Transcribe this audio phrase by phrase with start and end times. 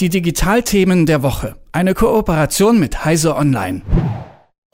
[0.00, 1.56] Die Digitalthemen der Woche.
[1.72, 3.80] Eine Kooperation mit Heise Online.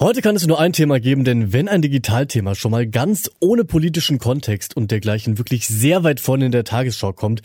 [0.01, 3.65] Heute kann es nur ein Thema geben, denn wenn ein Digitalthema schon mal ganz ohne
[3.65, 7.43] politischen Kontext und dergleichen wirklich sehr weit vorne in der Tagesschau kommt,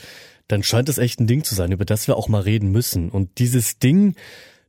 [0.48, 3.10] dann scheint es echt ein Ding zu sein, über das wir auch mal reden müssen.
[3.10, 4.16] Und dieses Ding,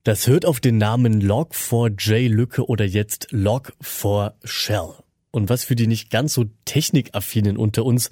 [0.04, 4.96] das hört auf den Namen Log4j Lücke oder jetzt Log4Shell.
[5.30, 8.10] Und was für die nicht ganz so technikaffinen unter uns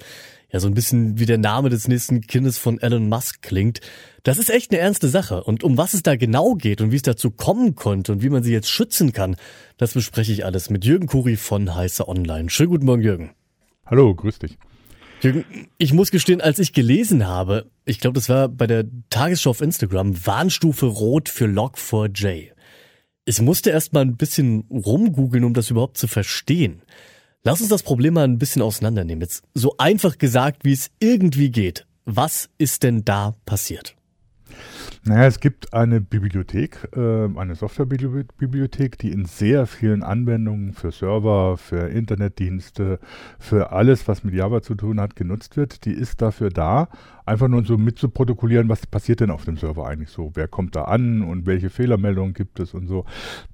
[0.51, 3.81] ja so ein bisschen wie der Name des nächsten Kindes von Elon Musk klingt.
[4.23, 5.43] Das ist echt eine ernste Sache.
[5.43, 8.29] Und um was es da genau geht und wie es dazu kommen konnte und wie
[8.29, 9.37] man sie jetzt schützen kann,
[9.77, 12.51] das bespreche ich alles mit Jürgen Kuri von Heiße Online.
[12.51, 13.31] Schönen guten Morgen, Jürgen.
[13.85, 14.59] Hallo, grüß dich.
[15.23, 15.45] Jürgen,
[15.79, 19.61] ich muss gestehen, als ich gelesen habe, ich glaube, das war bei der Tagesschau auf
[19.61, 22.51] Instagram, Warnstufe Rot für Log4j.
[23.25, 26.83] Ich musste erst mal ein bisschen rumgoogeln, um das überhaupt zu verstehen.
[27.47, 29.21] Lass uns das Problem mal ein bisschen auseinandernehmen.
[29.21, 31.87] Jetzt so einfach gesagt, wie es irgendwie geht.
[32.05, 33.95] Was ist denn da passiert?
[35.05, 41.57] Naja, es gibt eine Bibliothek, äh, eine Softwarebibliothek, die in sehr vielen Anwendungen für Server,
[41.57, 42.99] für Internetdienste,
[43.39, 45.85] für alles, was mit Java zu tun hat, genutzt wird.
[45.85, 46.89] Die ist dafür da,
[47.27, 50.85] einfach nur so mitzuprotokollieren, was passiert denn auf dem Server eigentlich so, wer kommt da
[50.85, 53.05] an und welche Fehlermeldungen gibt es und so.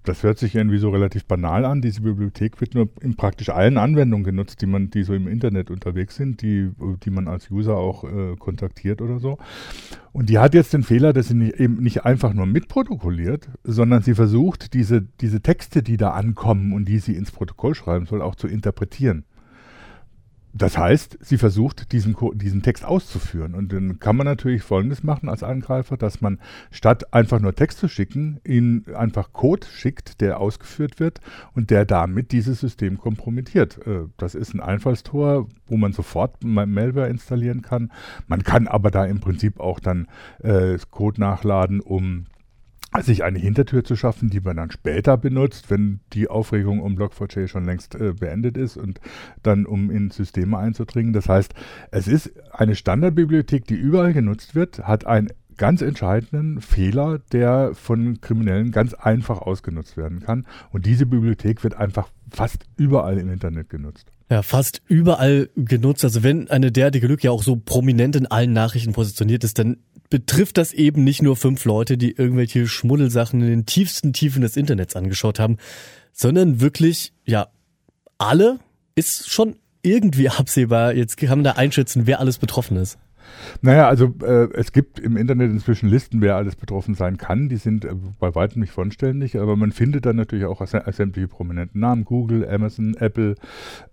[0.05, 1.81] Das hört sich irgendwie so relativ banal an.
[1.81, 5.71] Diese Bibliothek wird nur in praktisch allen Anwendungen genutzt, die man, die so im Internet
[5.71, 6.71] unterwegs sind, die,
[7.03, 9.39] die man als User auch äh, kontaktiert oder so.
[10.13, 14.03] Und die hat jetzt den Fehler, dass sie nicht, eben nicht einfach nur mitprotokolliert, sondern
[14.03, 18.21] sie versucht, diese, diese Texte, die da ankommen und die sie ins Protokoll schreiben soll,
[18.21, 19.25] auch zu interpretieren.
[20.55, 23.55] Das heißt, sie versucht, diesen, diesen Text auszuführen.
[23.55, 27.79] Und dann kann man natürlich Folgendes machen als Angreifer, dass man statt einfach nur Text
[27.79, 31.21] zu schicken, ihnen einfach Code schickt, der ausgeführt wird
[31.55, 33.79] und der damit dieses System kompromittiert.
[33.87, 37.91] Äh, das ist ein Einfallstor, wo man sofort Malware installieren kann.
[38.27, 40.07] Man kann aber da im Prinzip auch dann
[40.43, 42.27] äh, Code nachladen, um
[43.01, 47.49] sich eine Hintertür zu schaffen, die man dann später benutzt, wenn die Aufregung um Log4j
[47.49, 49.01] schon längst äh, beendet ist und
[49.43, 51.13] dann um in Systeme einzudringen.
[51.13, 51.55] Das heißt,
[51.91, 58.21] es ist eine Standardbibliothek, die überall genutzt wird, hat einen ganz entscheidenden Fehler, der von
[58.21, 60.47] Kriminellen ganz einfach ausgenutzt werden kann.
[60.71, 64.07] Und diese Bibliothek wird einfach fast überall im Internet genutzt.
[64.31, 66.05] Ja, fast überall genutzt.
[66.05, 69.77] Also wenn eine derartige Lücke ja auch so prominent in allen Nachrichten positioniert ist, dann
[70.09, 74.57] betrifft das eben nicht nur fünf Leute, die irgendwelche Schmuddelsachen in den tiefsten Tiefen des
[74.57, 75.59] Internets angeschaut haben,
[76.13, 77.49] sondern wirklich, ja,
[78.19, 78.59] alle
[78.95, 80.95] ist schon irgendwie absehbar.
[80.95, 82.99] Jetzt kann man da einschätzen, wer alles betroffen ist.
[83.61, 87.49] Naja, also äh, es gibt im Internet inzwischen Listen, wer alles betroffen sein kann.
[87.49, 91.81] Die sind äh, bei weitem nicht vollständig, aber man findet dann natürlich auch sämtliche prominenten
[91.81, 92.05] Namen.
[92.05, 93.35] Google, Amazon, Apple,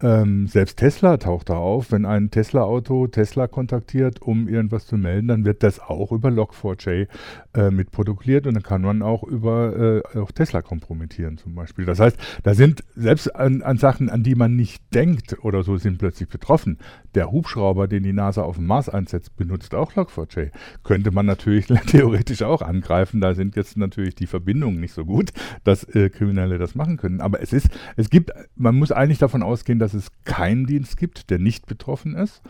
[0.02, 1.92] ähm, selbst Tesla taucht da auf.
[1.92, 7.08] Wenn ein Tesla-Auto Tesla kontaktiert, um irgendwas zu melden, dann wird das auch über Log4j
[7.54, 11.86] äh, mitprotokolliert und dann kann man auch über äh, auch Tesla kompromittieren zum Beispiel.
[11.86, 15.78] Das heißt, da sind selbst an, an Sachen, an die man nicht denkt oder so,
[15.78, 16.78] sind plötzlich betroffen.
[17.16, 20.52] Der Hubschrauber, den die NASA auf dem Mars einsetzt, benutzt auch Log4j.
[20.84, 23.22] Könnte man natürlich theoretisch auch angreifen.
[23.22, 25.32] Da sind jetzt natürlich die Verbindungen nicht so gut,
[25.64, 27.22] dass äh, Kriminelle das machen können.
[27.22, 31.30] Aber es ist, es gibt, man muss eigentlich davon ausgehen, dass es keinen Dienst gibt,
[31.30, 32.42] der nicht betroffen ist.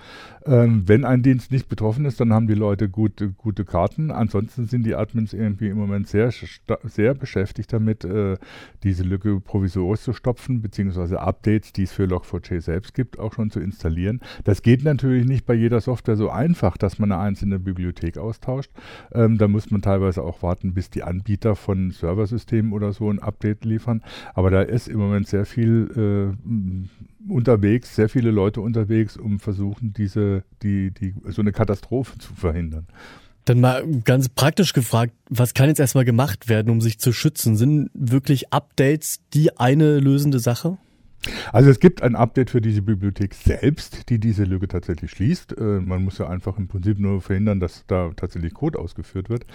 [0.46, 4.12] Ähm, wenn ein Dienst nicht betroffen ist, dann haben die Leute gute, gute Karten.
[4.12, 6.32] Ansonsten sind die Admins irgendwie im Moment sehr,
[6.84, 8.38] sehr beschäftigt damit, äh,
[8.84, 13.52] diese Lücke provisorisch zu stopfen, beziehungsweise Updates, die es für Log4j selbst gibt, auch schon
[13.52, 14.22] zu installieren.
[14.44, 18.18] Das geht natürlich nicht bei jeder Software so einfach einfach, dass man eine einzelne Bibliothek
[18.18, 18.72] austauscht.
[19.12, 23.20] Ähm, da muss man teilweise auch warten, bis die Anbieter von Serversystemen oder so ein
[23.20, 24.04] Update liefern.
[24.36, 29.94] Aber da ist im Moment sehr viel äh, unterwegs, sehr viele Leute unterwegs, um versuchen,
[29.94, 32.88] diese, die, die, so eine Katastrophe zu verhindern.
[33.46, 37.58] Dann mal ganz praktisch gefragt, was kann jetzt erstmal gemacht werden, um sich zu schützen?
[37.58, 40.78] Sind wirklich Updates die eine lösende Sache?
[41.52, 45.58] Also es gibt ein Update für diese Bibliothek selbst, die diese Lücke tatsächlich schließt.
[45.58, 49.46] Äh, man muss ja einfach im Prinzip nur verhindern, dass da tatsächlich Code ausgeführt wird.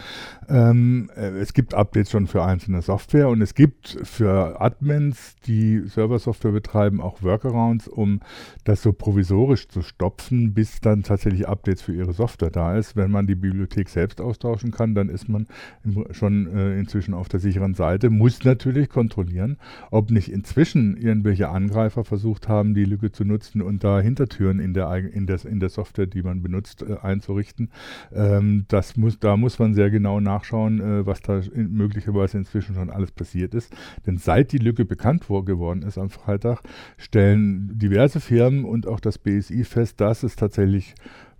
[0.48, 5.82] Ähm, äh, es gibt Updates schon für einzelne Software und es gibt für Admins, die
[5.86, 8.20] Server-Software betreiben, auch Workarounds, um
[8.64, 12.94] das so provisorisch zu stopfen, bis dann tatsächlich Updates für ihre Software da ist.
[12.94, 15.46] Wenn man die Bibliothek selbst austauschen kann, dann ist man
[16.10, 19.56] schon äh, inzwischen auf der sicheren Seite, muss natürlich kontrollieren,
[19.90, 24.74] ob nicht inzwischen irgendwelche Angreifer versucht haben, die Lücke zu nutzen und da Hintertüren in
[24.74, 27.70] der, in der, in der Software, die man benutzt, äh, einzurichten.
[28.12, 32.74] Ähm, das muss, da muss man sehr genau nachschauen, äh, was da in, möglicherweise inzwischen
[32.74, 33.72] schon alles passiert ist.
[34.06, 36.60] Denn seit die Lücke bekannt geworden ist am Freitag,
[36.98, 40.94] stellen diverse Firmen und auch das BSI fest, dass es tatsächlich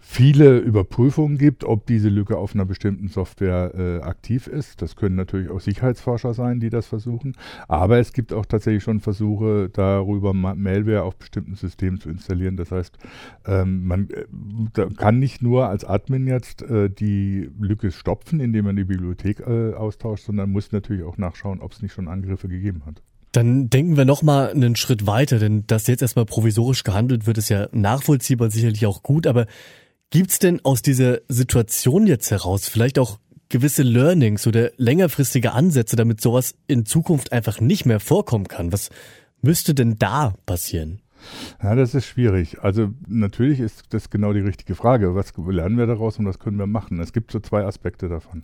[0.06, 4.83] viele Überprüfungen gibt, ob diese Lücke auf einer bestimmten Software äh, aktiv ist.
[4.83, 7.35] Das können natürlich auch Sicherheitsforscher sein, die das versuchen.
[7.69, 12.56] Aber es gibt auch tatsächlich schon Versuche, darüber Malware auf bestimmten Systemen zu installieren.
[12.56, 12.99] Das heißt,
[13.47, 18.77] ähm, man äh, kann nicht nur als Admin jetzt äh, die Lücke stopfen, indem man
[18.77, 22.83] die Bibliothek äh, austauscht, sondern muss natürlich auch nachschauen, ob es nicht schon Angriffe gegeben
[22.85, 23.03] hat.
[23.33, 27.49] Dann denken wir nochmal einen Schritt weiter, denn dass jetzt erstmal provisorisch gehandelt wird, ist
[27.49, 29.47] ja nachvollziehbar, sicherlich auch gut, aber
[30.15, 33.19] Gibt's denn aus dieser Situation jetzt heraus vielleicht auch
[33.49, 38.73] gewisse Learnings oder längerfristige Ansätze, damit sowas in Zukunft einfach nicht mehr vorkommen kann?
[38.73, 38.91] Was
[39.43, 41.01] müsste denn da passieren?
[41.62, 42.62] Ja, das ist schwierig.
[42.62, 45.15] Also natürlich ist das genau die richtige Frage.
[45.15, 47.00] Was lernen wir daraus und was können wir machen?
[47.00, 48.43] Es gibt so zwei Aspekte davon.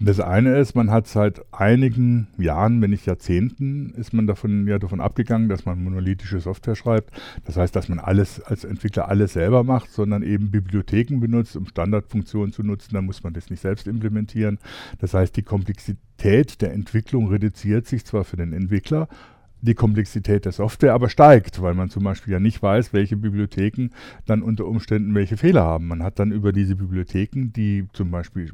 [0.00, 4.78] Das eine ist, man hat seit einigen Jahren, wenn nicht Jahrzehnten, ist man davon ja
[4.78, 7.10] davon abgegangen, dass man monolithische Software schreibt.
[7.44, 11.66] Das heißt, dass man alles als Entwickler alles selber macht, sondern eben Bibliotheken benutzt, um
[11.66, 12.94] Standardfunktionen zu nutzen.
[12.94, 14.58] Da muss man das nicht selbst implementieren.
[14.98, 19.08] Das heißt, die Komplexität der Entwicklung reduziert sich zwar für den Entwickler,
[19.66, 23.90] die Komplexität der Software aber steigt, weil man zum Beispiel ja nicht weiß, welche Bibliotheken
[24.24, 25.88] dann unter Umständen welche Fehler haben.
[25.88, 28.52] Man hat dann über diese Bibliotheken, die zum Beispiel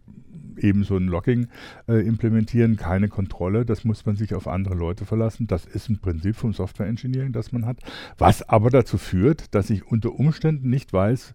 [0.59, 1.49] eben so ein Logging
[1.89, 3.65] äh, implementieren, keine Kontrolle.
[3.65, 5.47] Das muss man sich auf andere Leute verlassen.
[5.47, 7.79] Das ist ein Prinzip vom Software Engineering, das man hat,
[8.19, 11.35] was aber dazu führt, dass ich unter Umständen nicht weiß,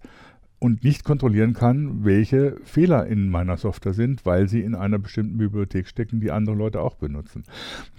[0.59, 5.37] und nicht kontrollieren kann, welche Fehler in meiner Software sind, weil sie in einer bestimmten
[5.37, 7.43] Bibliothek stecken, die andere Leute auch benutzen.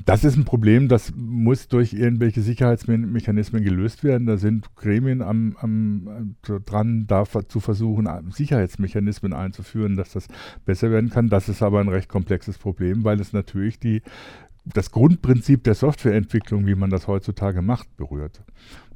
[0.05, 4.26] Das ist ein Problem, das muss durch irgendwelche Sicherheitsmechanismen gelöst werden.
[4.26, 10.26] Da sind Gremien am, am, dran, da zu versuchen, Sicherheitsmechanismen einzuführen, dass das
[10.64, 11.28] besser werden kann.
[11.28, 14.02] Das ist aber ein recht komplexes Problem, weil es natürlich die
[14.75, 18.43] das Grundprinzip der Softwareentwicklung, wie man das heutzutage macht, berührt.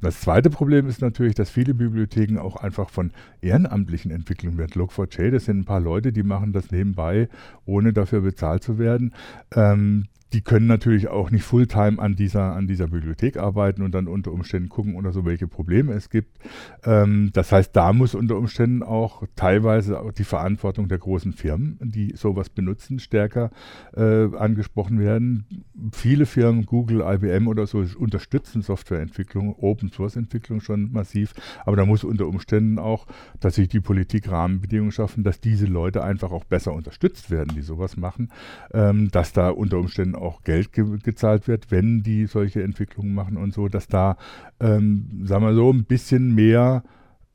[0.01, 3.11] Das zweite Problem ist natürlich, dass viele Bibliotheken auch einfach von
[3.41, 4.81] ehrenamtlichen Entwicklungen werden.
[4.81, 7.29] Log4j, das sind ein paar Leute, die machen das nebenbei,
[7.65, 9.13] ohne dafür bezahlt zu werden.
[9.55, 14.07] Ähm, die können natürlich auch nicht Fulltime an dieser, an dieser Bibliothek arbeiten und dann
[14.07, 16.39] unter Umständen gucken oder so, welche Probleme es gibt.
[16.83, 21.77] Ähm, das heißt, da muss unter Umständen auch teilweise auch die Verantwortung der großen Firmen,
[21.81, 23.51] die sowas benutzen, stärker
[23.95, 25.45] äh, angesprochen werden.
[25.91, 31.33] Viele Firmen, Google, IBM oder so, unterstützen Softwareentwicklung, Open Source Entwicklung schon massiv,
[31.65, 33.05] aber da muss unter Umständen auch,
[33.39, 37.61] dass sich die Politik Rahmenbedingungen schaffen, dass diese Leute einfach auch besser unterstützt werden, die
[37.61, 38.29] sowas machen,
[38.73, 43.37] ähm, dass da unter Umständen auch Geld ge gezahlt wird, wenn die solche Entwicklungen machen
[43.37, 44.17] und so, dass da,
[44.59, 46.83] ähm, sagen wir so, ein bisschen mehr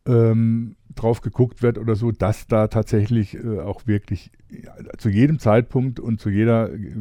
[0.07, 5.39] ähm, drauf geguckt wird oder so, dass da tatsächlich äh, auch wirklich ja, zu jedem
[5.39, 6.95] Zeitpunkt und zu jeder äh,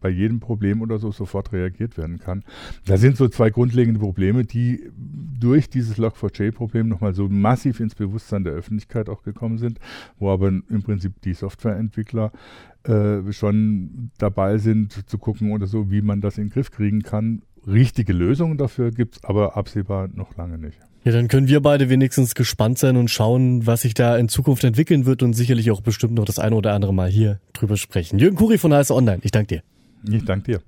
[0.00, 2.44] bei jedem Problem oder so sofort reagiert werden kann.
[2.86, 8.44] Da sind so zwei grundlegende Probleme, die durch dieses Log4j-Problem nochmal so massiv ins Bewusstsein
[8.44, 9.80] der Öffentlichkeit auch gekommen sind,
[10.18, 12.32] wo aber im Prinzip die Softwareentwickler
[12.84, 17.02] äh, schon dabei sind zu gucken oder so, wie man das in den Griff kriegen
[17.02, 17.42] kann.
[17.66, 20.78] Richtige Lösungen dafür gibt es aber absehbar noch lange nicht.
[21.04, 24.64] Ja, dann können wir beide wenigstens gespannt sein und schauen, was sich da in Zukunft
[24.64, 28.18] entwickeln wird und sicherlich auch bestimmt noch das eine oder andere Mal hier drüber sprechen.
[28.18, 29.62] Jürgen Kuri von Heiße Online, ich danke dir.
[30.14, 30.60] Ich danke dir.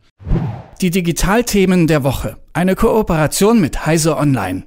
[0.80, 2.36] Die Digitalthemen der Woche.
[2.54, 4.64] Eine Kooperation mit Heise Online.